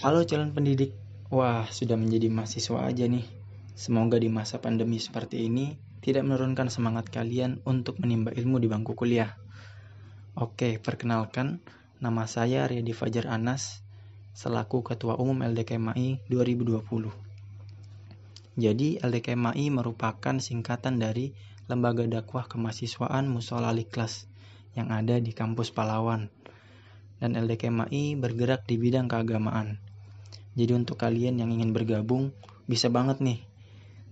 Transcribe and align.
Halo 0.00 0.24
calon 0.24 0.56
pendidik. 0.56 0.96
Wah, 1.28 1.68
sudah 1.68 1.92
menjadi 1.92 2.32
mahasiswa 2.32 2.88
aja 2.88 3.04
nih. 3.04 3.28
Semoga 3.76 4.16
di 4.16 4.32
masa 4.32 4.56
pandemi 4.56 4.96
seperti 4.96 5.44
ini 5.44 5.76
tidak 6.00 6.24
menurunkan 6.24 6.72
semangat 6.72 7.12
kalian 7.12 7.60
untuk 7.68 8.00
menimba 8.00 8.32
ilmu 8.32 8.56
di 8.56 8.64
bangku 8.64 8.96
kuliah. 8.96 9.36
Oke, 10.32 10.80
perkenalkan, 10.80 11.60
nama 12.00 12.24
saya 12.24 12.64
Riyadi 12.64 12.96
Fajar 12.96 13.28
Anas, 13.28 13.84
selaku 14.32 14.80
Ketua 14.80 15.20
Umum 15.20 15.44
LDKMAI 15.44 16.24
2020. 16.32 17.12
Jadi, 18.56 19.04
LDKMAI 19.04 19.68
merupakan 19.68 20.40
singkatan 20.40 20.96
dari 20.96 21.36
Lembaga 21.68 22.08
Dakwah 22.08 22.48
Kemahasiswaan 22.48 23.28
Musola 23.28 23.76
Kelas 23.84 24.24
yang 24.72 24.96
ada 24.96 25.20
di 25.20 25.36
kampus 25.36 25.68
Palawan. 25.76 26.32
Dan 27.20 27.36
LDKMAI 27.36 28.16
bergerak 28.16 28.64
di 28.64 28.80
bidang 28.80 29.04
keagamaan. 29.04 29.89
Jadi 30.58 30.72
untuk 30.74 30.98
kalian 30.98 31.38
yang 31.38 31.50
ingin 31.54 31.70
bergabung, 31.70 32.34
bisa 32.66 32.90
banget 32.90 33.22
nih. 33.22 33.40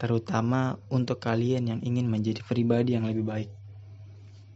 Terutama 0.00 0.80
untuk 0.88 1.20
kalian 1.20 1.68
yang 1.68 1.80
ingin 1.84 2.08
menjadi 2.08 2.40
pribadi 2.42 2.96
yang 2.96 3.04
lebih 3.04 3.24
baik. 3.24 3.50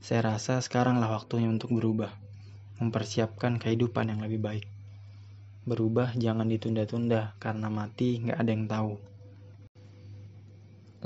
Saya 0.01 0.35
rasa 0.35 0.59
sekaranglah 0.65 1.13
waktunya 1.13 1.53
untuk 1.53 1.75
berubah. 1.75 2.13
Mempersiapkan 2.81 3.61
kehidupan 3.61 4.13
yang 4.13 4.21
lebih 4.21 4.41
baik. 4.41 4.65
Berubah 5.67 6.15
jangan 6.15 6.47
ditunda-tunda 6.47 7.35
karena 7.43 7.67
mati 7.67 8.23
nggak 8.23 8.39
ada 8.39 8.51
yang 8.51 8.67
tahu. 8.71 8.93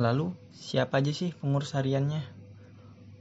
Lalu, 0.01 0.33
siapa 0.57 1.05
aja 1.05 1.13
sih 1.13 1.37
pengurus 1.37 1.77
hariannya? 1.77 2.25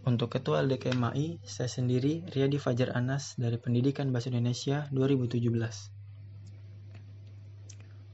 Untuk 0.07 0.31
Ketua 0.31 0.63
LDKMAI, 0.63 1.43
saya 1.43 1.68
sendiri 1.68 2.23
Riyadi 2.31 2.55
Fajar 2.55 2.95
Anas 2.95 3.35
dari 3.35 3.59
Pendidikan 3.59 4.16
Bahasa 4.16 4.31
Indonesia 4.31 4.88
2017. 4.95 5.98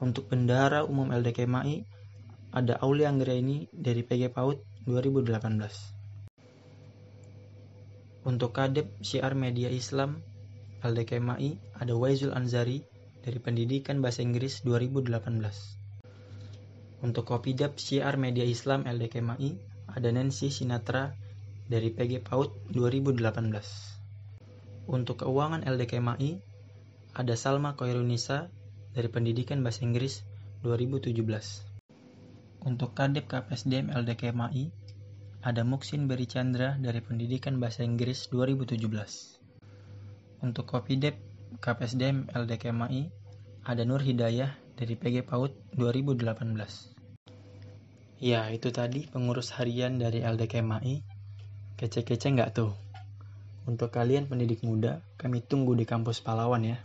Untuk 0.00 0.32
Bendahara 0.32 0.80
Umum 0.88 1.12
LDKMAI, 1.12 1.84
ada 2.56 2.80
Aulia 2.80 3.12
Anggraini 3.12 3.68
dari 3.68 4.00
PG 4.00 4.32
PAUD 4.32 4.64
2018. 4.88 5.99
Untuk 8.20 8.52
Kadep 8.52 9.00
Syiar 9.00 9.32
Media 9.32 9.72
Islam 9.72 10.20
LDKMAI 10.84 11.80
ada 11.80 11.96
Waizul 11.96 12.36
Anzari 12.36 12.84
dari 13.24 13.40
Pendidikan 13.40 14.04
Bahasa 14.04 14.20
Inggris 14.20 14.60
2018. 14.60 15.08
Untuk 17.00 17.24
Kopidap 17.24 17.80
Syiar 17.80 18.20
Media 18.20 18.44
Islam 18.44 18.84
LDKMAI 18.84 19.56
ada 19.88 20.12
Nancy 20.12 20.52
Sinatra 20.52 21.16
dari 21.64 21.96
PG 21.96 22.28
PAUD 22.28 22.76
2018. 22.76 23.24
Untuk 24.84 25.24
Keuangan 25.24 25.64
LDKMAI 25.64 26.44
ada 27.16 27.34
Salma 27.40 27.72
Koirunisa 27.72 28.52
dari 28.92 29.08
Pendidikan 29.08 29.64
Bahasa 29.64 29.80
Inggris 29.80 30.20
2017. 30.60 32.68
Untuk 32.68 32.92
Kadep 32.92 33.24
KPSDM 33.24 33.96
LDKMAI, 33.96 34.79
ada 35.40 35.64
Muksin 35.64 36.04
Beri 36.04 36.28
Chandra 36.28 36.76
dari 36.76 37.00
Pendidikan 37.00 37.56
Bahasa 37.56 37.80
Inggris 37.80 38.28
2017. 38.28 38.76
Untuk 40.44 40.68
Kopidep 40.68 41.16
KPSDM 41.64 42.28
LDKMAI, 42.28 43.08
ada 43.64 43.82
Nur 43.88 44.04
Hidayah 44.04 44.52
dari 44.76 45.00
PG 45.00 45.24
PAUD 45.24 45.80
2018. 45.80 48.20
Ya, 48.20 48.52
itu 48.52 48.68
tadi 48.68 49.08
pengurus 49.08 49.56
harian 49.56 49.96
dari 49.96 50.20
LDKMAI. 50.20 51.00
Kece-kece 51.80 52.36
nggak 52.36 52.60
tuh? 52.60 52.76
Untuk 53.64 53.96
kalian 53.96 54.28
pendidik 54.28 54.60
muda, 54.60 55.00
kami 55.16 55.40
tunggu 55.40 55.72
di 55.72 55.88
kampus 55.88 56.20
Palawan 56.20 56.68
ya. 56.68 56.84